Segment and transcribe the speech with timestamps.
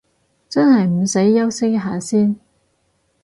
[0.49, 2.35] 真係唔使休息一下先？